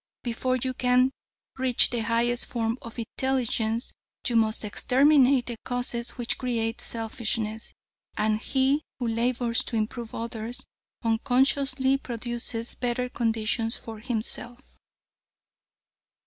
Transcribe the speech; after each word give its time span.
Before 0.23 0.55
you 0.55 0.73
can 0.73 1.11
reach 1.59 1.91
the 1.91 1.99
highest 1.99 2.47
form 2.47 2.79
of 2.81 2.97
intelligence, 2.97 3.93
you 4.27 4.35
must 4.35 4.65
exterminate 4.65 5.45
the 5.45 5.57
causes 5.63 6.17
which 6.17 6.39
create 6.39 6.81
selfishness. 6.81 7.75
And 8.17 8.41
he 8.41 8.81
who 8.97 9.07
labors 9.07 9.63
to 9.65 9.75
improve 9.75 10.15
others, 10.15 10.65
unconsciously 11.03 11.99
produces 11.99 12.73
better 12.73 13.09
conditions 13.09 13.77
for 13.77 13.99
himself." 13.99 14.75